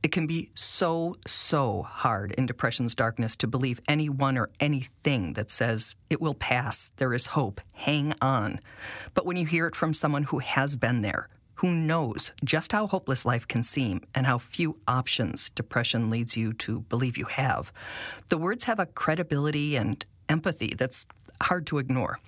It 0.03 0.13
can 0.13 0.27
be 0.27 0.51
so, 0.55 1.17
so 1.27 1.83
hard 1.83 2.33
in 2.33 2.45
depression's 2.45 2.95
darkness 2.95 3.37
to 3.37 3.47
believe 3.47 3.81
anyone 3.89 4.37
or 4.37 4.51
anything 4.61 5.35
that 5.35 5.51
says 5.51 5.97
it 6.11 6.21
will 6.21 6.35
pass, 6.35 6.91
there 6.97 7.15
is 7.15 7.27
hope, 7.27 7.61
hang 7.73 8.13
on. 8.21 8.59
But 9.15 9.25
when 9.25 9.37
you 9.37 9.47
hear 9.47 9.67
it 9.67 9.77
from 9.77 9.95
someone 9.95 10.25
who 10.25 10.41
has 10.41 10.77
been 10.77 11.01
there, 11.03 11.29
who 11.55 11.71
knows 11.71 12.33
just 12.45 12.73
how 12.73 12.89
hopeless 12.89 13.25
life 13.25 13.47
can 13.47 13.63
seem 13.63 14.03
and 14.15 14.27
how 14.27 14.37
few 14.37 14.81
options 14.89 15.49
depression 15.51 16.11
leads 16.11 16.37
you 16.37 16.53
to 16.55 16.81
believe 16.81 17.17
you 17.17 17.27
have. 17.27 17.73
The 18.29 18.37
words 18.37 18.65
have 18.65 18.81
a 18.81 18.87
credibility 18.87 19.77
and 19.77 20.05
empathy 20.29 20.75
that's 20.77 21.07
hard 21.41 21.67
to 21.69 21.79
ignore. 21.79 22.19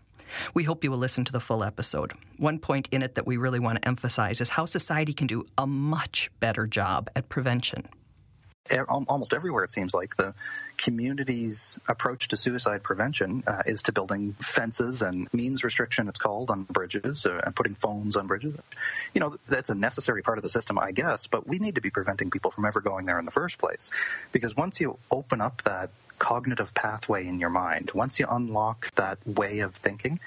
We 0.54 0.64
hope 0.64 0.85
you 0.85 0.90
will 0.90 0.99
listen 0.99 1.25
to 1.25 1.33
the 1.33 1.40
full 1.40 1.62
episode. 1.64 2.12
One 2.37 2.59
point 2.59 2.88
in 2.92 3.02
it 3.02 3.14
that 3.14 3.26
we 3.26 3.37
really 3.37 3.61
want 3.61 3.83
to 3.83 3.88
emphasize 3.88 4.40
is 4.40 4.50
how 4.50 4.64
society 4.64 5.12
can 5.12 5.26
do 5.26 5.45
a 5.56 5.66
much 5.66 6.30
better 6.40 6.66
job 6.66 7.09
at 7.16 7.28
prevention 7.28 7.88
almost 8.88 9.32
everywhere 9.35 9.64
it 9.64 9.70
seems 9.70 9.94
like 9.94 10.16
the 10.16 10.35
community's 10.76 11.80
approach 11.88 12.28
to 12.28 12.37
suicide 12.37 12.82
prevention 12.82 13.42
uh, 13.46 13.62
is 13.66 13.85
to 13.85 13.92
building 13.92 14.35
fences 14.40 15.02
and 15.02 15.32
means 15.32 15.64
restriction 15.64 16.08
it's 16.08 16.18
called 16.18 16.50
on 16.50 16.64
bridges 16.64 17.26
uh, 17.26 17.40
and 17.44 17.54
putting 17.54 17.75
phones 17.75 18.16
on 18.16 18.26
bridges. 18.26 18.56
You 19.14 19.20
know 19.20 19.37
that's 19.46 19.70
a 19.70 19.75
necessary 19.75 20.23
part 20.23 20.38
of 20.38 20.42
the 20.42 20.49
system 20.49 20.78
i 20.78 20.92
guess 20.92 21.26
but 21.26 21.46
we 21.46 21.58
need 21.58 21.76
to 21.76 21.80
be 21.80 21.90
preventing 21.90 22.30
people 22.30 22.50
from 22.50 22.64
ever 22.64 22.80
going 22.80 23.06
there 23.06 23.18
in 23.18 23.25
the 23.25 23.30
first 23.30 23.58
place. 23.58 23.90
Because 24.32 24.56
once 24.56 24.80
you 24.80 24.99
open 25.11 25.40
up 25.40 25.62
that 25.62 25.90
cognitive 26.18 26.75
pathway 26.75 27.26
in 27.26 27.38
your 27.40 27.50
mind 27.50 27.90
once 27.94 28.18
you 28.18 28.26
unlock 28.28 28.90
that 28.94 29.18
way 29.26 29.61
of 29.61 29.75
thinking 29.75 30.18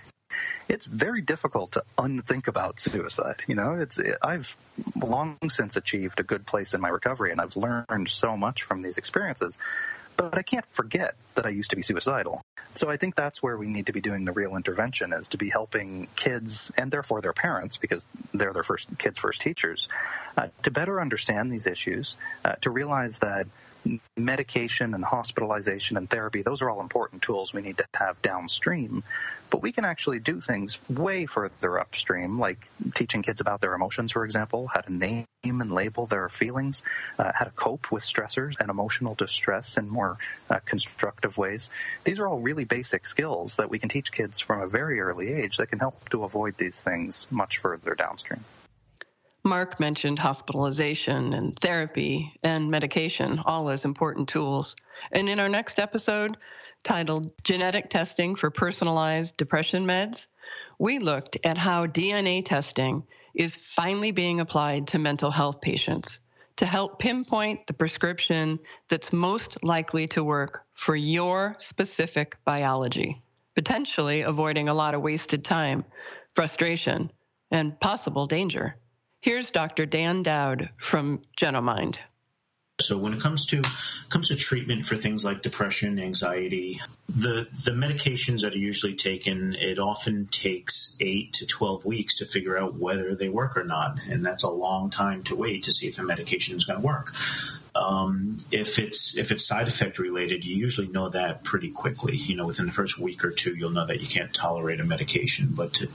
it's 0.67 0.85
very 0.85 1.21
difficult 1.21 1.73
to 1.73 1.83
unthink 1.97 2.47
about 2.47 2.79
suicide. 2.79 3.41
You 3.47 3.55
know, 3.55 3.75
it's 3.75 3.99
I've 4.21 4.55
long 4.95 5.37
since 5.49 5.77
achieved 5.77 6.19
a 6.19 6.23
good 6.23 6.45
place 6.45 6.73
in 6.73 6.81
my 6.81 6.89
recovery, 6.89 7.31
and 7.31 7.41
I've 7.41 7.55
learned 7.55 8.09
so 8.09 8.37
much 8.37 8.63
from 8.63 8.81
these 8.81 8.97
experiences. 8.97 9.57
But 10.17 10.37
I 10.37 10.41
can't 10.41 10.69
forget 10.69 11.15
that 11.35 11.45
I 11.45 11.49
used 11.49 11.69
to 11.69 11.77
be 11.77 11.81
suicidal. 11.81 12.41
So 12.73 12.89
I 12.89 12.97
think 12.97 13.15
that's 13.15 13.41
where 13.41 13.57
we 13.57 13.67
need 13.67 13.85
to 13.85 13.93
be 13.93 14.01
doing 14.01 14.25
the 14.25 14.33
real 14.33 14.57
intervention 14.57 15.13
is 15.13 15.29
to 15.29 15.37
be 15.37 15.49
helping 15.49 16.07
kids 16.17 16.73
and 16.77 16.91
therefore 16.91 17.21
their 17.21 17.31
parents, 17.31 17.77
because 17.77 18.05
they're 18.33 18.51
their 18.51 18.63
first 18.63 18.89
kids' 18.97 19.17
first 19.17 19.41
teachers, 19.41 19.87
uh, 20.35 20.47
to 20.63 20.71
better 20.71 20.99
understand 20.99 21.51
these 21.51 21.67
issues, 21.67 22.17
uh, 22.43 22.55
to 22.61 22.69
realize 22.69 23.19
that 23.19 23.47
medication 24.17 24.93
and 24.93 25.03
hospitalization 25.03 25.97
and 25.97 26.09
therapy, 26.09 26.41
those 26.41 26.61
are 26.61 26.69
all 26.69 26.81
important 26.81 27.21
tools 27.21 27.53
we 27.53 27.61
need 27.61 27.77
to 27.77 27.85
have 27.93 28.21
downstream. 28.21 29.03
But 29.49 29.61
we 29.61 29.71
can 29.71 29.85
actually 29.85 30.19
do 30.19 30.41
things 30.41 30.79
way 30.89 31.25
further 31.25 31.79
upstream, 31.79 32.39
like 32.39 32.59
teaching 32.93 33.23
kids 33.23 33.41
about 33.41 33.61
their 33.61 33.73
emotions, 33.73 34.11
for 34.11 34.25
example, 34.25 34.67
how 34.67 34.81
to 34.81 34.93
name 34.93 35.25
and 35.43 35.71
label 35.71 36.05
their 36.05 36.29
feelings, 36.29 36.83
uh, 37.17 37.31
how 37.33 37.45
to 37.45 37.51
cope 37.51 37.91
with 37.91 38.03
stressors 38.03 38.59
and 38.59 38.69
emotional 38.69 39.15
distress 39.15 39.77
in 39.77 39.89
more 39.89 40.17
uh, 40.49 40.59
constructive 40.65 41.37
ways. 41.37 41.69
These 42.03 42.19
are 42.19 42.27
all 42.27 42.39
really 42.39 42.65
basic 42.65 43.07
skills 43.07 43.55
that 43.55 43.69
we 43.69 43.79
can 43.79 43.89
teach 43.89 44.11
kids 44.11 44.39
from 44.39 44.61
a 44.61 44.67
very 44.67 44.99
early 44.99 45.33
age 45.33 45.57
that 45.57 45.69
can 45.69 45.79
help 45.79 46.09
to 46.09 46.23
avoid 46.23 46.57
these 46.57 46.81
things 46.81 47.25
much 47.31 47.57
further 47.57 47.95
downstream. 47.95 48.43
Mark 49.49 49.79
mentioned 49.79 50.19
hospitalization 50.19 51.33
and 51.33 51.59
therapy 51.59 52.31
and 52.43 52.69
medication, 52.69 53.41
all 53.45 53.69
as 53.69 53.83
important 53.83 54.29
tools. 54.29 54.75
And 55.11 55.27
in 55.27 55.39
our 55.39 55.49
next 55.49 55.79
episode, 55.79 56.37
titled 56.83 57.31
Genetic 57.43 57.89
Testing 57.89 58.35
for 58.35 58.51
Personalized 58.51 59.35
Depression 59.37 59.85
Meds, 59.85 60.27
we 60.77 60.99
looked 60.99 61.37
at 61.43 61.57
how 61.57 61.87
DNA 61.87 62.45
testing 62.45 63.03
is 63.33 63.55
finally 63.55 64.11
being 64.11 64.39
applied 64.39 64.87
to 64.89 64.99
mental 64.99 65.31
health 65.31 65.61
patients 65.61 66.19
to 66.57 66.65
help 66.65 66.99
pinpoint 66.99 67.65
the 67.67 67.73
prescription 67.73 68.59
that's 68.87 69.11
most 69.11 69.57
likely 69.63 70.07
to 70.07 70.23
work 70.23 70.63
for 70.73 70.95
your 70.95 71.55
specific 71.59 72.37
biology, 72.45 73.21
potentially 73.55 74.21
avoiding 74.21 74.69
a 74.69 74.73
lot 74.73 74.93
of 74.93 75.01
wasted 75.01 75.43
time, 75.43 75.85
frustration, 76.35 77.11
and 77.49 77.79
possible 77.79 78.25
danger. 78.25 78.75
Here's 79.21 79.51
Dr. 79.51 79.85
Dan 79.85 80.23
Dowd 80.23 80.69
from 80.77 81.21
Genomind. 81.37 81.97
So 82.79 82.97
when 82.97 83.13
it 83.13 83.19
comes 83.19 83.47
to 83.47 83.61
comes 84.07 84.29
to 84.29 84.37
treatment 84.37 84.85
for 84.85 84.95
things 84.95 85.25
like 85.25 85.41
depression, 85.41 85.99
anxiety, 85.99 86.79
the 87.09 87.47
the 87.65 87.71
medications 87.71 88.41
that 88.41 88.53
are 88.53 88.57
usually 88.57 88.95
taken, 88.95 89.55
it 89.55 89.79
often 89.79 90.27
takes 90.27 90.95
eight 91.01 91.33
to 91.33 91.45
twelve 91.45 91.83
weeks 91.83 92.19
to 92.19 92.25
figure 92.25 92.57
out 92.57 92.75
whether 92.75 93.15
they 93.15 93.27
work 93.27 93.57
or 93.57 93.65
not, 93.65 93.97
and 94.09 94.25
that's 94.25 94.43
a 94.43 94.49
long 94.49 94.89
time 94.89 95.23
to 95.23 95.35
wait 95.35 95.63
to 95.63 95.73
see 95.73 95.87
if 95.87 95.99
a 95.99 96.03
medication 96.03 96.57
is 96.57 96.65
going 96.65 96.79
to 96.79 96.85
work. 96.85 97.13
Um, 97.75 98.39
if 98.51 98.79
it's 98.79 99.17
if 99.17 99.31
it's 99.31 99.45
side 99.45 99.67
effect 99.67 99.99
related, 99.99 100.43
you 100.43 100.55
usually 100.55 100.87
know 100.87 101.09
that 101.09 101.43
pretty 101.43 101.69
quickly. 101.69 102.15
You 102.15 102.35
know, 102.35 102.47
within 102.47 102.65
the 102.65 102.71
first 102.71 102.97
week 102.97 103.23
or 103.23 103.31
two, 103.31 103.55
you'll 103.55 103.69
know 103.69 103.85
that 103.85 104.01
you 104.01 104.07
can't 104.07 104.33
tolerate 104.33 104.79
a 104.79 104.85
medication. 104.85 105.49
But 105.51 105.73
to, 105.75 105.89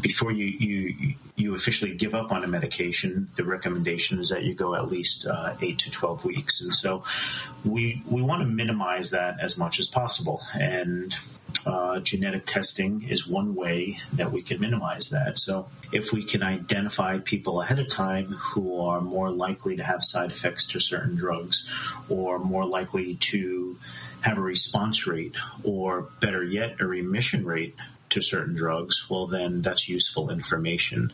before 0.00 0.32
you, 0.32 0.46
you 0.46 1.14
you 1.36 1.54
officially 1.54 1.94
give 1.94 2.14
up 2.14 2.32
on 2.32 2.44
a 2.44 2.48
medication, 2.48 3.28
the 3.36 3.44
recommendation 3.44 4.18
is 4.18 4.30
that 4.30 4.42
you 4.42 4.54
go 4.54 4.74
at 4.74 4.88
least 4.88 5.26
uh, 5.26 5.54
eight 5.62 5.78
to 5.80 5.90
twelve 5.90 6.24
weeks. 6.24 6.62
And 6.62 6.74
so, 6.74 7.04
we 7.64 8.02
we 8.08 8.20
want 8.20 8.42
to 8.42 8.46
minimize 8.46 9.10
that 9.10 9.40
as 9.40 9.56
much 9.56 9.78
as 9.78 9.86
possible. 9.86 10.42
And 10.54 11.14
uh, 11.66 12.00
genetic 12.00 12.46
testing 12.46 13.06
is 13.08 13.26
one 13.26 13.54
way 13.54 14.00
that 14.14 14.32
we 14.32 14.42
can 14.42 14.60
minimize 14.60 15.10
that. 15.10 15.38
So, 15.38 15.68
if 15.92 16.12
we 16.12 16.24
can 16.24 16.42
identify 16.42 17.18
people 17.18 17.60
ahead 17.60 17.78
of 17.78 17.88
time 17.88 18.26
who 18.32 18.80
are 18.80 19.00
more 19.00 19.30
likely 19.30 19.76
to 19.76 19.84
have 19.84 20.02
side 20.02 20.30
effects 20.30 20.68
to 20.68 20.80
certain 20.80 21.16
drugs 21.16 21.68
or 22.08 22.38
more 22.38 22.64
likely 22.66 23.16
to 23.16 23.78
have 24.20 24.38
a 24.38 24.42
response 24.42 25.06
rate 25.06 25.34
or 25.62 26.08
better 26.20 26.42
yet, 26.42 26.80
a 26.80 26.86
remission 26.86 27.44
rate 27.44 27.74
to 28.10 28.22
certain 28.22 28.54
drugs, 28.54 29.06
well, 29.10 29.26
then 29.26 29.62
that's 29.62 29.88
useful 29.88 30.30
information. 30.30 31.12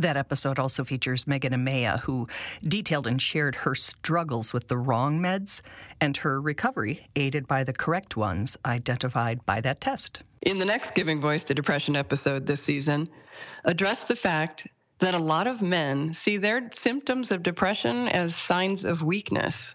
That 0.00 0.16
episode 0.16 0.58
also 0.58 0.82
features 0.82 1.26
Megan 1.26 1.52
Amaya, 1.52 2.00
who 2.00 2.26
detailed 2.62 3.06
and 3.06 3.20
shared 3.20 3.54
her 3.56 3.74
struggles 3.74 4.54
with 4.54 4.68
the 4.68 4.78
wrong 4.78 5.20
meds 5.20 5.60
and 6.00 6.16
her 6.16 6.40
recovery, 6.40 7.06
aided 7.16 7.46
by 7.46 7.64
the 7.64 7.74
correct 7.74 8.16
ones 8.16 8.56
identified 8.64 9.44
by 9.44 9.60
that 9.60 9.82
test. 9.82 10.22
In 10.40 10.58
the 10.58 10.64
next 10.64 10.94
Giving 10.94 11.20
Voice 11.20 11.44
to 11.44 11.54
Depression 11.54 11.96
episode 11.96 12.46
this 12.46 12.62
season, 12.62 13.10
address 13.66 14.04
the 14.04 14.16
fact 14.16 14.66
that 15.00 15.12
a 15.12 15.18
lot 15.18 15.46
of 15.46 15.60
men 15.60 16.14
see 16.14 16.38
their 16.38 16.70
symptoms 16.74 17.30
of 17.30 17.42
depression 17.42 18.08
as 18.08 18.34
signs 18.34 18.86
of 18.86 19.02
weakness. 19.02 19.74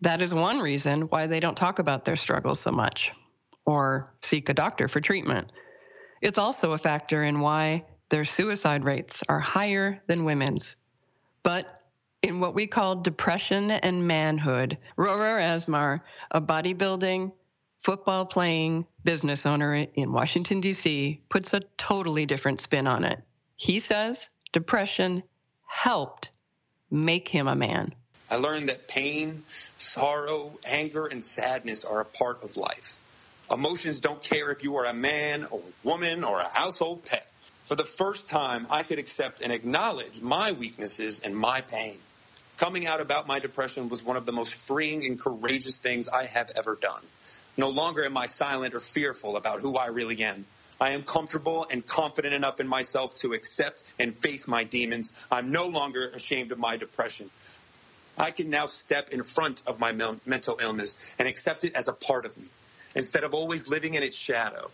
That 0.00 0.22
is 0.22 0.32
one 0.32 0.60
reason 0.60 1.02
why 1.02 1.26
they 1.26 1.40
don't 1.40 1.58
talk 1.58 1.78
about 1.78 2.06
their 2.06 2.16
struggles 2.16 2.58
so 2.58 2.72
much 2.72 3.12
or 3.66 4.14
seek 4.22 4.48
a 4.48 4.54
doctor 4.54 4.88
for 4.88 5.02
treatment. 5.02 5.52
It's 6.22 6.38
also 6.38 6.72
a 6.72 6.78
factor 6.78 7.22
in 7.22 7.40
why 7.40 7.84
their 8.08 8.24
suicide 8.24 8.84
rates 8.84 9.22
are 9.28 9.40
higher 9.40 10.02
than 10.06 10.24
women's. 10.24 10.76
But 11.42 11.66
in 12.22 12.40
what 12.40 12.54
we 12.54 12.66
call 12.66 12.96
depression 12.96 13.70
and 13.70 14.06
manhood, 14.06 14.78
Rohrer 14.96 15.40
Asmar, 15.40 16.00
a 16.30 16.40
bodybuilding, 16.40 17.32
football 17.78 18.26
playing 18.26 18.86
business 19.04 19.46
owner 19.46 19.74
in 19.74 20.12
Washington, 20.12 20.60
D.C., 20.60 21.20
puts 21.28 21.54
a 21.54 21.60
totally 21.76 22.26
different 22.26 22.60
spin 22.60 22.86
on 22.86 23.04
it. 23.04 23.20
He 23.56 23.80
says 23.80 24.28
depression 24.52 25.22
helped 25.66 26.30
make 26.90 27.28
him 27.28 27.46
a 27.46 27.54
man. 27.54 27.94
I 28.30 28.36
learned 28.36 28.68
that 28.68 28.88
pain, 28.88 29.44
sorrow, 29.76 30.58
anger, 30.66 31.06
and 31.06 31.22
sadness 31.22 31.84
are 31.84 32.00
a 32.00 32.04
part 32.04 32.42
of 32.42 32.56
life. 32.56 32.98
Emotions 33.50 34.00
don't 34.00 34.22
care 34.22 34.50
if 34.50 34.62
you 34.62 34.76
are 34.76 34.84
a 34.84 34.92
man 34.92 35.44
or 35.44 35.60
a 35.60 35.86
woman 35.86 36.24
or 36.24 36.40
a 36.40 36.48
household 36.48 37.04
pet. 37.04 37.27
For 37.68 37.74
the 37.74 37.84
first 37.84 38.30
time, 38.30 38.66
I 38.70 38.82
could 38.82 38.98
accept 38.98 39.42
and 39.42 39.52
acknowledge 39.52 40.22
my 40.22 40.52
weaknesses 40.52 41.20
and 41.20 41.36
my 41.36 41.60
pain. 41.60 41.98
Coming 42.56 42.86
out 42.86 43.02
about 43.02 43.28
my 43.28 43.40
depression 43.40 43.90
was 43.90 44.02
one 44.02 44.16
of 44.16 44.24
the 44.24 44.32
most 44.32 44.54
freeing 44.54 45.04
and 45.04 45.20
courageous 45.20 45.78
things 45.78 46.08
I 46.08 46.24
have 46.24 46.50
ever 46.56 46.76
done. 46.76 47.02
No 47.58 47.68
longer 47.68 48.06
am 48.06 48.16
I 48.16 48.24
silent 48.24 48.72
or 48.74 48.80
fearful 48.80 49.36
about 49.36 49.60
who 49.60 49.76
I 49.76 49.88
really 49.88 50.22
am. 50.22 50.46
I 50.80 50.92
am 50.92 51.02
comfortable 51.02 51.66
and 51.70 51.86
confident 51.86 52.32
enough 52.32 52.58
in 52.58 52.66
myself 52.66 53.12
to 53.16 53.34
accept 53.34 53.82
and 53.98 54.16
face 54.16 54.48
my 54.48 54.64
demons. 54.64 55.12
I'm 55.30 55.52
no 55.52 55.66
longer 55.66 56.08
ashamed 56.08 56.52
of 56.52 56.58
my 56.58 56.78
depression. 56.78 57.28
I 58.16 58.30
can 58.30 58.48
now 58.48 58.64
step 58.64 59.10
in 59.10 59.22
front 59.22 59.62
of 59.66 59.78
my 59.78 59.92
mental 59.92 60.58
illness 60.58 61.14
and 61.18 61.28
accept 61.28 61.64
it 61.64 61.74
as 61.74 61.88
a 61.88 61.92
part 61.92 62.24
of 62.24 62.34
me 62.38 62.48
instead 62.96 63.24
of 63.24 63.34
always 63.34 63.68
living 63.68 63.92
in 63.92 64.02
its 64.02 64.16
shadow. 64.16 64.70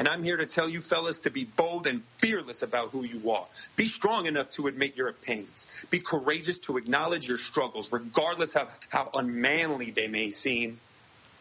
And 0.00 0.08
I'm 0.08 0.22
here 0.22 0.38
to 0.38 0.46
tell 0.46 0.66
you, 0.66 0.80
fellas, 0.80 1.20
to 1.20 1.30
be 1.30 1.44
bold 1.44 1.86
and 1.86 2.02
fearless 2.16 2.62
about 2.62 2.88
who 2.88 3.04
you 3.04 3.32
are. 3.32 3.44
Be 3.76 3.84
strong 3.84 4.24
enough 4.24 4.48
to 4.52 4.66
admit 4.66 4.96
your 4.96 5.12
pains. 5.12 5.66
Be 5.90 5.98
courageous 5.98 6.58
to 6.60 6.78
acknowledge 6.78 7.28
your 7.28 7.36
struggles, 7.36 7.92
regardless 7.92 8.56
of 8.56 8.74
how 8.88 9.10
unmanly 9.12 9.90
they 9.90 10.08
may 10.08 10.30
seem. 10.30 10.80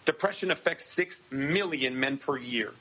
Depression 0.03 0.51
affects 0.51 0.83
6 0.87 1.31
million 1.31 2.01
men 2.01 2.17
per 2.17 2.37
year. 2.37 2.73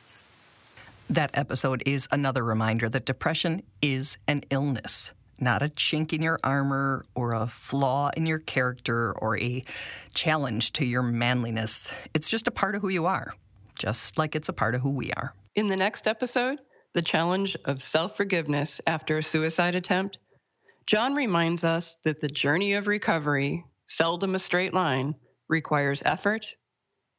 That 1.11 1.31
episode 1.35 1.85
is 1.87 2.09
another 2.11 2.43
reminder 2.43 2.89
that 2.89 3.05
depression 3.05 3.63
is 3.81 4.19
an 4.27 4.43
illness, 4.51 5.13
not 5.39 5.63
a 5.63 5.69
chink 5.69 6.13
in 6.13 6.23
your 6.23 6.41
armor 6.43 7.05
or 7.15 7.35
a 7.35 7.47
flaw 7.47 8.11
in 8.17 8.27
your 8.27 8.41
character 8.41 9.13
or 9.13 9.39
a 9.39 9.63
challenge 10.13 10.73
to 10.73 10.85
your 10.85 11.03
manliness. 11.03 11.93
It's 12.15 12.29
just 12.29 12.49
a 12.49 12.51
part 12.51 12.75
of 12.75 12.83
who 12.83 12.89
you 12.89 13.07
are, 13.07 13.33
just 13.79 14.19
like 14.19 14.35
it's 14.35 14.49
a 14.49 14.53
part 14.53 14.75
of 14.75 14.81
who 14.81 14.91
we 14.91 15.11
are. 15.17 15.35
In 15.55 15.69
the 15.69 15.77
next 15.77 16.07
episode, 16.07 16.59
the 16.95 16.99
the 16.99 17.03
challenge 17.03 17.57
of 17.65 17.81
self 17.81 18.17
forgiveness 18.17 18.81
after 18.85 19.19
a 19.19 19.23
suicide 19.23 19.77
attempt, 19.77 20.19
John 20.85 21.15
reminds 21.15 21.63
us 21.63 21.97
that 22.05 22.21
the 22.21 22.27
journey 22.27 22.73
of 22.73 22.89
recovery, 22.89 23.65
seldom 23.87 24.35
a 24.35 24.41
straight 24.41 24.75
line, 24.75 25.15
requires 25.49 26.03
effort 26.05 26.57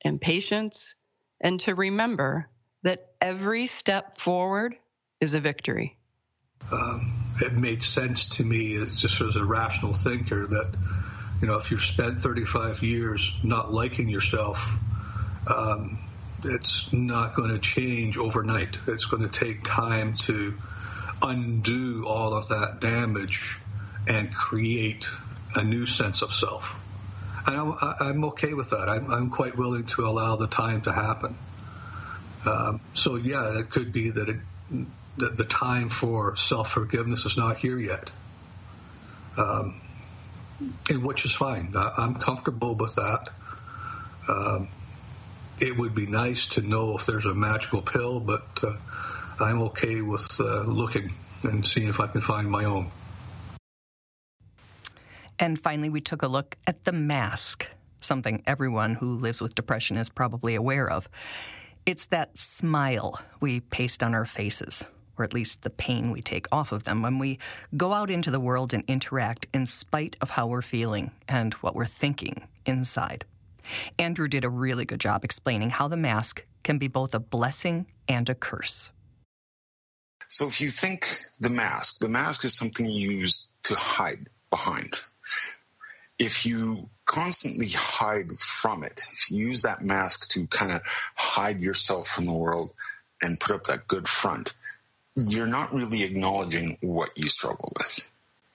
and 0.03 0.19
patience, 0.19 0.95
and 1.39 1.61
to 1.61 1.75
remember 1.75 2.49
that 2.83 3.13
every 3.21 3.67
step 3.67 4.17
forward 4.17 4.75
is 5.21 5.33
a 5.33 5.39
victory. 5.39 5.97
Um, 6.73 7.13
it 7.41 7.53
made 7.53 7.81
sense 7.81 8.27
to 8.35 8.43
me 8.43 8.75
as 8.75 8.97
just 8.97 9.21
as 9.21 9.37
a 9.37 9.45
rational 9.45 9.93
thinker 9.93 10.45
that 10.45 10.75
you 11.41 11.47
know 11.47 11.55
if 11.55 11.71
you've 11.71 11.83
spent 11.83 12.21
35 12.21 12.83
years 12.83 13.33
not 13.45 13.71
liking 13.71 14.09
yourself 14.09 14.75
um, 15.47 15.99
it's 16.43 16.91
not 16.93 17.35
going 17.35 17.49
to 17.49 17.59
change 17.59 18.17
overnight 18.17 18.77
it's 18.87 19.05
going 19.05 19.23
to 19.23 19.29
take 19.29 19.63
time 19.63 20.13
to 20.15 20.57
undo 21.21 22.05
all 22.07 22.33
of 22.33 22.47
that 22.49 22.79
damage 22.79 23.59
and 24.07 24.33
create 24.33 25.09
a 25.55 25.63
new 25.63 25.85
sense 25.85 26.21
of 26.21 26.33
self 26.33 26.75
and 27.45 27.55
I'm, 27.55 27.73
I'm 27.99 28.23
okay 28.25 28.53
with 28.53 28.69
that 28.71 28.89
I'm, 28.89 29.11
I'm, 29.11 29.29
quite 29.29 29.57
willing 29.57 29.85
to 29.87 30.07
allow 30.07 30.35
the 30.37 30.47
time 30.47 30.81
to 30.83 30.93
happen 30.93 31.37
um, 32.45 32.79
so 32.93 33.15
yeah 33.15 33.59
it 33.59 33.69
could 33.69 33.91
be 33.91 34.11
that 34.11 34.29
it 34.29 34.37
the, 35.19 35.29
the 35.29 35.43
time 35.43 35.89
for 35.89 36.35
self 36.37 36.71
forgiveness 36.71 37.25
is 37.25 37.37
not 37.37 37.57
here 37.57 37.77
yet. 37.77 38.09
Um, 39.37 39.81
and 40.89 41.03
which 41.03 41.25
is 41.25 41.31
fine. 41.31 41.73
I, 41.75 42.03
am 42.03 42.15
comfortable 42.15 42.75
with 42.75 42.95
that. 42.95 43.29
Um, 44.27 44.69
it 45.61 45.77
would 45.77 45.95
be 45.95 46.05
nice 46.05 46.47
to 46.47 46.61
know 46.61 46.97
if 46.97 47.05
there's 47.05 47.25
a 47.25 47.33
magical 47.33 47.81
pill, 47.81 48.19
but 48.19 48.47
uh, 48.63 48.75
I'm 49.39 49.61
okay 49.63 50.01
with 50.01 50.39
uh, 50.39 50.61
looking 50.63 51.13
and 51.43 51.65
seeing 51.65 51.87
if 51.87 51.99
I 51.99 52.07
can 52.07 52.21
find 52.21 52.49
my 52.49 52.65
own. 52.65 52.91
And 55.37 55.59
finally, 55.59 55.89
we 55.89 56.01
took 56.01 56.21
a 56.21 56.27
look 56.27 56.57
at 56.67 56.83
the 56.83 56.91
mask, 56.91 57.67
something 58.01 58.43
everyone 58.45 58.95
who 58.95 59.17
lives 59.17 59.41
with 59.41 59.55
depression 59.55 59.95
is 59.95 60.09
probably 60.09 60.55
aware 60.55 60.89
of. 60.89 61.07
It's 61.85 62.05
that 62.07 62.37
smile 62.37 63.21
we 63.39 63.61
paste 63.61 64.03
on 64.03 64.13
our 64.13 64.25
faces 64.25 64.85
or 65.19 65.23
at 65.23 65.33
least 65.33 65.63
the 65.63 65.69
pain 65.69 66.11
we 66.11 66.21
take 66.21 66.47
off 66.51 66.71
of 66.71 66.83
them, 66.83 67.01
when 67.01 67.19
we 67.19 67.37
go 67.75 67.93
out 67.93 68.09
into 68.09 68.31
the 68.31 68.39
world 68.39 68.73
and 68.73 68.83
interact 68.87 69.45
in 69.53 69.65
spite 69.65 70.15
of 70.21 70.31
how 70.31 70.47
we're 70.47 70.61
feeling 70.61 71.11
and 71.27 71.53
what 71.55 71.75
we're 71.75 71.85
thinking 71.85 72.47
inside. 72.65 73.25
Andrew 73.97 74.27
did 74.27 74.45
a 74.45 74.49
really 74.49 74.85
good 74.85 74.99
job 74.99 75.23
explaining 75.23 75.69
how 75.69 75.87
the 75.87 75.97
mask 75.97 76.45
can 76.63 76.77
be 76.77 76.87
both 76.87 77.13
a 77.13 77.19
blessing 77.19 77.87
and 78.07 78.29
a 78.29 78.35
curse. 78.35 78.91
So, 80.27 80.47
if 80.47 80.61
you 80.61 80.69
think 80.69 81.07
the 81.39 81.49
mask, 81.49 81.99
the 81.99 82.09
mask 82.09 82.45
is 82.45 82.53
something 82.53 82.85
you 82.85 83.11
use 83.11 83.47
to 83.63 83.75
hide 83.75 84.27
behind. 84.49 84.99
If 86.19 86.45
you 86.45 86.89
constantly 87.05 87.69
hide 87.69 88.37
from 88.39 88.83
it, 88.83 89.01
if 89.13 89.31
you 89.31 89.47
use 89.47 89.63
that 89.63 89.81
mask 89.81 90.29
to 90.31 90.45
kind 90.47 90.71
of 90.71 90.81
hide 91.15 91.61
yourself 91.61 92.07
from 92.07 92.25
the 92.25 92.33
world 92.33 92.71
and 93.21 93.39
put 93.39 93.55
up 93.55 93.63
that 93.65 93.87
good 93.87 94.07
front, 94.07 94.53
you're 95.15 95.47
not 95.47 95.73
really 95.73 96.03
acknowledging 96.03 96.77
what 96.81 97.09
you 97.15 97.29
struggle 97.29 97.73
with. 97.77 98.11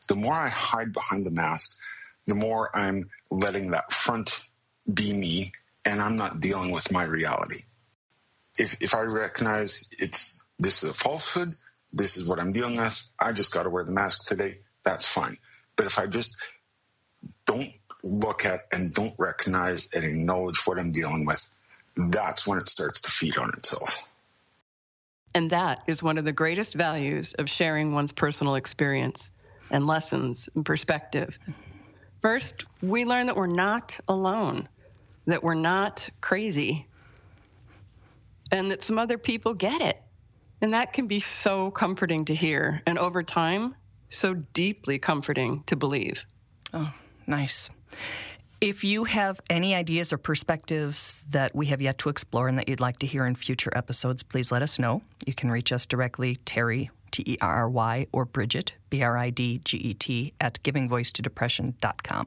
The 0.07 0.15
more 0.15 0.35
I 0.35 0.49
hide 0.49 0.93
behind 0.93 1.25
the 1.25 1.31
mask, 1.31 1.77
the 2.27 2.35
more 2.35 2.71
I'm 2.75 3.11
letting 3.31 3.71
that 3.71 3.93
front 3.93 4.47
be 4.93 5.13
me 5.13 5.53
and 5.85 6.01
I'm 6.01 6.17
not 6.17 6.41
dealing 6.41 6.71
with 6.71 6.93
my 6.93 7.05
reality. 7.05 7.65
If, 8.59 8.77
if 8.81 8.95
I 8.95 9.01
recognize 9.03 9.89
it's, 9.99 10.43
this 10.59 10.83
is 10.83 10.91
a 10.91 10.95
falsehood, 10.95 11.55
this 11.93 12.17
is 12.17 12.27
what 12.27 12.41
I'm 12.41 12.53
dealing 12.53 12.77
with, 12.77 13.13
I 13.19 13.33
just 13.33 13.53
got 13.53 13.65
to 13.65 13.71
wear 13.71 13.85
the 13.85 13.93
mask 13.93 14.25
today, 14.25 14.59
that's 14.85 15.07
fine. 15.07 15.39
But 15.77 15.87
if 15.87 15.99
I 15.99 16.07
just 16.07 16.37
don't 17.47 17.77
look 18.03 18.45
at 18.45 18.61
and 18.73 18.93
don't 18.93 19.15
recognize 19.19 19.89
and 19.93 20.05
acknowledge 20.05 20.67
what 20.67 20.79
I'm 20.79 20.91
dealing 20.91 21.25
with, 21.25 21.47
that's 21.97 22.47
when 22.47 22.59
it 22.59 22.69
starts 22.69 23.03
to 23.03 23.11
feed 23.11 23.39
on 23.39 23.51
itself. 23.57 24.09
And 25.35 25.51
that 25.51 25.83
is 25.87 26.03
one 26.03 26.19
of 26.19 26.25
the 26.25 26.33
greatest 26.33 26.75
values 26.75 27.35
of 27.35 27.49
sharing 27.49 27.93
one's 27.93 28.13
personal 28.13 28.55
experience 28.55 29.31
and 29.71 29.87
lessons 29.87 30.49
and 30.55 30.65
perspective. 30.65 31.37
First, 32.21 32.67
we 32.83 33.05
learn 33.05 33.27
that 33.27 33.37
we're 33.37 33.47
not 33.47 33.99
alone, 34.07 34.69
that 35.27 35.43
we're 35.43 35.55
not 35.55 36.09
crazy, 36.21 36.87
and 38.51 38.71
that 38.71 38.83
some 38.83 38.99
other 38.99 39.19
people 39.19 39.55
get 39.55 39.81
it. 39.81 40.01
And 40.61 40.73
that 40.75 40.93
can 40.93 41.07
be 41.07 41.21
so 41.21 41.71
comforting 41.71 42.25
to 42.27 42.35
hear. 42.35 42.83
And 42.87 42.99
over 42.99 43.23
time, 43.23 43.75
so 44.09 44.35
deeply 44.35 44.99
comforting 44.99 45.63
to 45.67 45.77
believe. 45.77 46.25
Oh, 46.73 46.93
nice. 47.27 47.71
If 48.61 48.83
you 48.83 49.05
have 49.05 49.41
any 49.51 49.75
ideas 49.75 50.13
or 50.13 50.17
perspectives 50.17 51.27
that 51.29 51.55
we 51.55 51.67
have 51.67 51.83
yet 51.83 51.99
to 51.99 52.09
explore 52.09 52.49
and 52.49 52.57
that 52.57 52.69
you'd 52.69 52.81
like 52.81 52.99
to 53.01 53.07
hear 53.07 53.27
in 53.27 53.35
future 53.35 53.71
episodes, 53.77 54.23
please 54.23 54.51
let 54.51 54.63
us 54.63 54.79
know. 54.79 55.03
You 55.27 55.35
can 55.35 55.51
reach 55.51 55.71
us 55.71 55.85
directly, 55.85 56.37
Terry, 56.37 56.91
T 57.11 57.23
E 57.27 57.37
R 57.43 57.55
R 57.57 57.69
Y, 57.69 58.07
or 58.13 58.25
Bridget, 58.25 58.73
B 58.89 59.03
R 59.03 59.19
I 59.19 59.31
D 59.31 59.61
G 59.65 59.77
E 59.77 59.95
T, 59.95 60.33
at 60.41 60.63
givingvoicetodepression.com. 60.63 62.27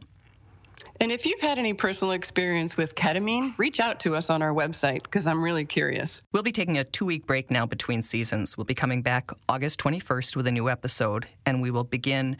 And 0.99 1.12
if 1.12 1.25
you've 1.25 1.39
had 1.39 1.60
any 1.60 1.73
personal 1.73 2.13
experience 2.13 2.75
with 2.75 2.95
ketamine, 2.95 3.57
reach 3.57 3.79
out 3.79 3.99
to 4.01 4.15
us 4.15 4.29
on 4.29 4.41
our 4.41 4.53
website 4.53 5.03
because 5.03 5.27
I'm 5.27 5.43
really 5.43 5.65
curious. 5.65 6.21
We'll 6.33 6.43
be 6.43 6.51
taking 6.51 6.77
a 6.77 6.83
two 6.83 7.05
week 7.05 7.27
break 7.27 7.51
now 7.51 7.65
between 7.65 8.01
seasons. 8.01 8.57
We'll 8.57 8.65
be 8.65 8.73
coming 8.73 9.01
back 9.01 9.31
August 9.47 9.79
21st 9.79 10.36
with 10.36 10.47
a 10.47 10.51
new 10.51 10.69
episode, 10.69 11.27
and 11.45 11.62
we 11.62 11.71
will 11.71 11.83
begin 11.83 12.38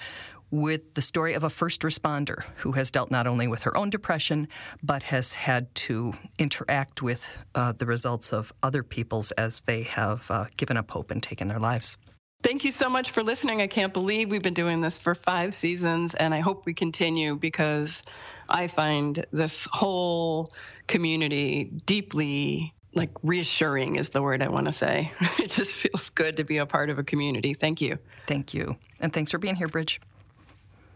with 0.49 0.93
the 0.93 1.01
story 1.01 1.33
of 1.33 1.43
a 1.43 1.49
first 1.49 1.81
responder 1.81 2.45
who 2.57 2.71
has 2.71 2.89
dealt 2.89 3.11
not 3.11 3.27
only 3.27 3.47
with 3.47 3.63
her 3.63 3.75
own 3.75 3.89
depression, 3.89 4.47
but 4.81 5.03
has 5.03 5.33
had 5.33 5.73
to 5.75 6.13
interact 6.39 7.01
with 7.01 7.37
uh, 7.53 7.73
the 7.73 7.85
results 7.85 8.31
of 8.31 8.53
other 8.63 8.81
people's 8.81 9.31
as 9.31 9.61
they 9.61 9.83
have 9.83 10.29
uh, 10.31 10.45
given 10.55 10.77
up 10.77 10.89
hope 10.91 11.11
and 11.11 11.21
taken 11.21 11.47
their 11.47 11.59
lives. 11.59 11.97
Thank 12.43 12.63
you 12.63 12.71
so 12.71 12.89
much 12.89 13.12
for 13.12 13.23
listening. 13.23 13.62
I 13.62 13.67
can't 13.67 13.93
believe 13.93 14.30
we've 14.30 14.41
been 14.41 14.54
doing 14.54 14.80
this 14.80 14.97
for 14.97 15.15
five 15.15 15.54
seasons, 15.54 16.15
and 16.15 16.34
I 16.34 16.39
hope 16.39 16.65
we 16.65 16.73
continue 16.73 17.36
because 17.36 18.04
I 18.47 18.67
find 18.67 19.26
this 19.32 19.67
whole 19.71 20.54
community 20.88 21.65
deeply 21.86 22.73
like 22.93 23.12
reassuring 23.21 23.95
is 23.95 24.10
the 24.10 24.21
word 24.21 24.41
I 24.41 24.50
want 24.50 24.65
to 24.67 24.73
say. 24.73 25.12
It 25.39 25.52
just 25.52 25.76
feels 25.76 26.10
good 26.10 26.38
to 26.38 26.43
be 26.43 26.58
a 26.58 26.65
part 26.65 26.89
of 26.89 27.00
a 27.00 27.04
community. 27.04 27.54
Thank 27.54 27.80
you. 27.82 28.00
Thank 28.26 28.54
you. 28.54 28.78
And 29.00 29.13
thanks 29.13 29.32
for 29.32 29.38
being 29.38 29.56
here, 29.56 29.67
Bridge. 29.67 30.02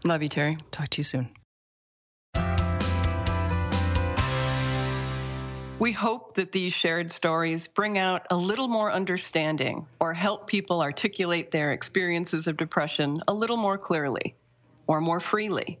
Love 0.04 0.22
you, 0.22 0.28
Terry. 0.28 0.58
Talk 0.70 0.88
to 0.88 0.98
you 0.98 1.04
soon. 1.04 1.30
We 5.78 5.90
hope 5.92 6.34
that 6.34 6.52
these 6.52 6.72
shared 6.72 7.10
stories 7.10 7.66
bring 7.66 7.98
out 7.98 8.26
a 8.30 8.36
little 8.36 8.68
more 8.68 8.92
understanding 8.92 9.86
or 9.98 10.14
help 10.14 10.46
people 10.46 10.80
articulate 10.80 11.50
their 11.50 11.72
experiences 11.72 12.46
of 12.46 12.56
depression 12.56 13.20
a 13.26 13.34
little 13.34 13.56
more 13.56 13.78
clearly 13.78 14.36
or 14.86 15.00
more 15.00 15.18
freely. 15.18 15.80